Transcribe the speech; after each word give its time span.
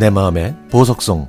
내 0.00 0.08
마음의 0.08 0.56
보석성 0.70 1.28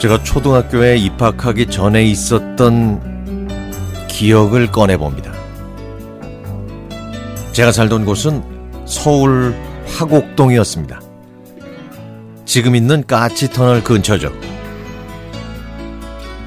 제가 0.00 0.20
초등학교에 0.24 0.96
입학하기 0.96 1.66
전에 1.66 2.02
있었던 2.06 3.46
기억을 4.08 4.72
꺼내봅니다. 4.72 5.32
제가 7.52 7.70
살던 7.70 8.04
곳은 8.04 8.42
서울 8.84 9.54
화곡동이었습니다. 9.86 11.09
지금 12.50 12.74
있는 12.74 13.06
까치 13.06 13.48
터널 13.48 13.84
근처죠. 13.84 14.32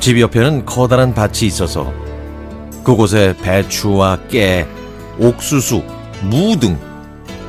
집 0.01 0.19
옆에는 0.19 0.65
커다란 0.65 1.13
밭이 1.13 1.43
있어서 1.43 1.93
그곳에 2.83 3.33
배추와 3.41 4.19
깨, 4.27 4.67
옥수수, 5.17 5.81
무 6.23 6.57
등 6.57 6.77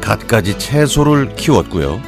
갖가지 0.00 0.56
채소를 0.56 1.34
키웠고요. 1.34 2.00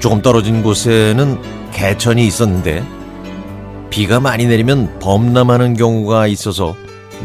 조금 0.00 0.22
떨어진 0.22 0.62
곳에는 0.62 1.42
개천이 1.72 2.26
있었는데 2.26 2.82
비가 3.90 4.18
많이 4.18 4.46
내리면 4.46 4.98
범람하는 5.00 5.74
경우가 5.74 6.26
있어서 6.28 6.74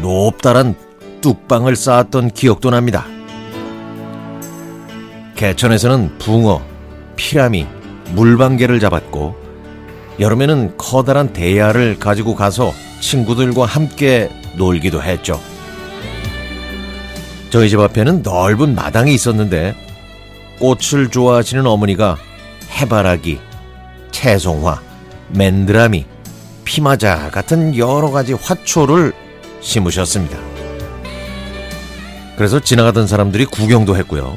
높다란 0.02 0.74
뚝방을 1.22 1.76
쌓았던 1.76 2.32
기억도 2.32 2.68
납니다. 2.68 3.06
개천에서는 5.36 6.18
붕어, 6.18 6.71
피라미, 7.22 7.66
물방개를 8.10 8.80
잡았고 8.80 9.36
여름에는 10.18 10.76
커다란 10.76 11.32
대야를 11.32 12.00
가지고 12.00 12.34
가서 12.34 12.74
친구들과 13.00 13.64
함께 13.64 14.28
놀기도 14.56 15.00
했죠. 15.00 15.40
저희 17.50 17.70
집 17.70 17.78
앞에는 17.78 18.22
넓은 18.22 18.74
마당이 18.74 19.14
있었는데 19.14 19.74
꽃을 20.58 21.10
좋아하시는 21.10 21.64
어머니가 21.64 22.18
해바라기, 22.72 23.38
채송화, 24.10 24.80
맨드라미, 25.28 26.06
피마자 26.64 27.30
같은 27.30 27.76
여러 27.76 28.10
가지 28.10 28.32
화초를 28.32 29.12
심으셨습니다. 29.60 30.38
그래서 32.36 32.58
지나가던 32.58 33.06
사람들이 33.06 33.46
구경도 33.46 33.96
했고요. 33.96 34.36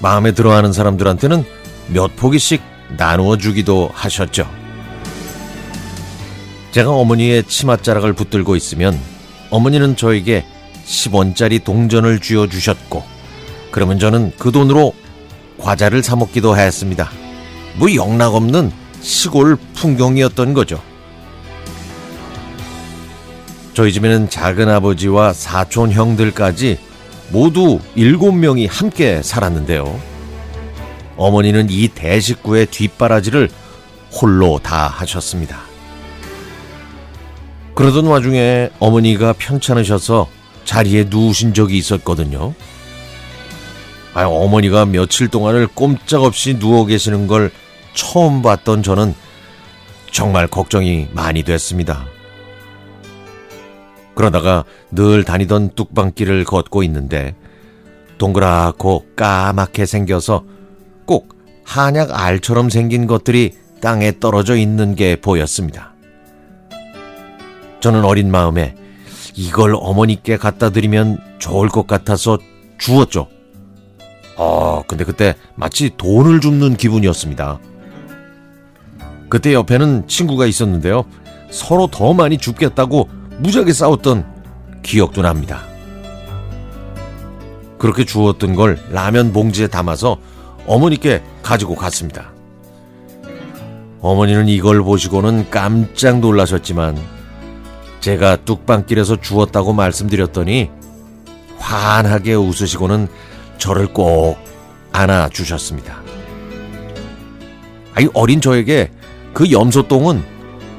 마음에 0.00 0.32
들어하는 0.32 0.72
사람들한테는 0.72 1.59
몇 1.92 2.14
포기씩 2.16 2.62
나누어 2.96 3.36
주기도 3.36 3.90
하셨죠. 3.92 4.48
제가 6.70 6.90
어머니의 6.90 7.44
치맛자락을 7.44 8.12
붙들고 8.12 8.54
있으면 8.56 8.98
어머니는 9.50 9.96
저에게 9.96 10.44
10원짜리 10.86 11.62
동전을 11.62 12.20
쥐어 12.20 12.46
주셨고, 12.46 13.02
그러면 13.70 13.98
저는 13.98 14.32
그 14.38 14.52
돈으로 14.52 14.94
과자를 15.58 16.02
사 16.02 16.16
먹기도 16.16 16.56
했습니다. 16.56 17.10
뭐 17.76 17.92
영락없는 17.92 18.72
시골 19.00 19.56
풍경이었던 19.74 20.54
거죠. 20.54 20.80
저희 23.74 23.92
집에는 23.92 24.28
작은 24.28 24.68
아버지와 24.68 25.32
사촌 25.32 25.90
형들까지 25.90 26.78
모두 27.30 27.80
일곱 27.94 28.32
명이 28.32 28.66
함께 28.66 29.22
살았는데요. 29.22 30.09
어머니는 31.16 31.68
이 31.70 31.88
대식구의 31.88 32.66
뒷바라지를 32.66 33.50
홀로 34.12 34.58
다 34.58 34.88
하셨습니다. 34.88 35.60
그러던 37.74 38.06
와중에 38.06 38.70
어머니가 38.78 39.34
편찮으셔서 39.34 40.28
자리에 40.64 41.06
누우신 41.08 41.54
적이 41.54 41.78
있었거든요. 41.78 42.54
아, 44.12 44.24
어머니가 44.24 44.86
며칠 44.86 45.28
동안을 45.28 45.68
꼼짝없이 45.68 46.58
누워 46.58 46.84
계시는 46.84 47.26
걸 47.26 47.50
처음 47.94 48.42
봤던 48.42 48.82
저는 48.82 49.14
정말 50.10 50.46
걱정이 50.46 51.08
많이 51.12 51.42
됐습니다. 51.42 52.06
그러다가 54.14 54.64
늘 54.90 55.24
다니던 55.24 55.70
뚝방길을 55.74 56.44
걷고 56.44 56.82
있는데 56.82 57.34
동그랗고 58.18 59.06
까맣게 59.16 59.86
생겨서 59.86 60.44
꼭 61.10 61.34
한약 61.64 62.12
알처럼 62.12 62.70
생긴 62.70 63.08
것들이 63.08 63.56
땅에 63.80 64.20
떨어져 64.20 64.54
있는 64.54 64.94
게 64.94 65.16
보였습니다. 65.16 65.92
저는 67.80 68.04
어린 68.04 68.30
마음에 68.30 68.76
이걸 69.34 69.74
어머니께 69.74 70.36
갖다 70.36 70.70
드리면 70.70 71.18
좋을 71.40 71.68
것 71.68 71.88
같아서 71.88 72.38
주었죠. 72.78 73.26
어, 74.36 74.84
근데 74.86 75.02
그때 75.02 75.34
마치 75.56 75.90
돈을 75.96 76.40
줍는 76.40 76.76
기분이었습니다. 76.76 77.58
그때 79.28 79.52
옆에는 79.52 80.06
친구가 80.06 80.46
있었는데요. 80.46 81.04
서로 81.50 81.88
더 81.88 82.14
많이 82.14 82.38
줍겠다고 82.38 83.08
무지하게 83.40 83.72
싸웠던 83.72 84.32
기억도 84.84 85.22
납니다. 85.22 85.64
그렇게 87.78 88.04
주었던 88.04 88.54
걸 88.54 88.78
라면 88.92 89.32
봉지에 89.32 89.66
담아서 89.66 90.18
어머니께 90.66 91.22
가지고 91.42 91.74
갔습니다. 91.74 92.32
어머니는 94.00 94.48
이걸 94.48 94.82
보시고는 94.82 95.50
깜짝 95.50 96.20
놀라셨지만 96.20 96.98
제가 98.00 98.36
뚝방길에서 98.36 99.20
주었다고 99.20 99.72
말씀드렸더니 99.74 100.70
환하게 101.58 102.34
웃으시고는 102.34 103.08
저를 103.58 103.92
꼭 103.92 104.38
안아 104.92 105.28
주셨습니다. 105.28 106.00
아이 107.94 108.08
어린 108.14 108.40
저에게 108.40 108.90
그 109.34 109.50
염소똥은 109.50 110.24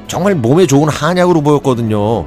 정말 0.08 0.34
몸에 0.34 0.66
좋은 0.66 0.88
한약으로 0.88 1.42
보였거든요. 1.42 2.26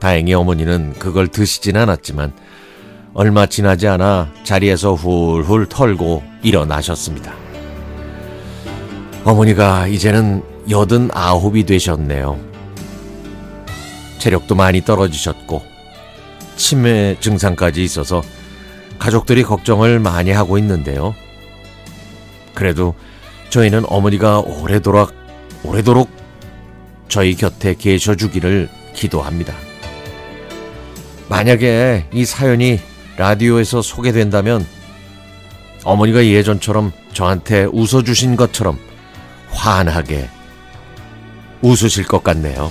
다행히 0.00 0.34
어머니는 0.34 0.94
그걸 0.98 1.28
드시진 1.28 1.76
않았지만 1.76 2.32
얼마 3.18 3.46
지나지 3.46 3.88
않아 3.88 4.30
자리에서 4.44 4.92
훌훌 4.92 5.66
털고 5.70 6.22
일어나셨습니다. 6.42 7.32
어머니가 9.24 9.86
이제는 9.86 10.42
여든 10.68 11.08
아홉이 11.14 11.64
되셨네요. 11.64 12.38
체력도 14.18 14.54
많이 14.54 14.82
떨어지셨고 14.82 15.62
치매 16.56 17.16
증상까지 17.18 17.82
있어서 17.84 18.20
가족들이 18.98 19.44
걱정을 19.44 19.98
많이 19.98 20.30
하고 20.30 20.58
있는데요. 20.58 21.14
그래도 22.52 22.94
저희는 23.48 23.84
어머니가 23.86 24.40
오래도록 24.40 25.14
오래도록 25.64 26.10
저희 27.08 27.34
곁에 27.34 27.76
계셔 27.76 28.14
주기를 28.14 28.68
기도합니다. 28.94 29.54
만약에 31.30 32.08
이 32.12 32.26
사연이 32.26 32.78
라디오에서 33.16 33.82
소개된다면 33.82 34.66
어머니가 35.84 36.24
예전처럼 36.24 36.92
저한테 37.12 37.64
웃어주신 37.64 38.36
것처럼 38.36 38.78
환하게 39.50 40.28
웃으실 41.62 42.06
것 42.06 42.22
같네요. 42.22 42.70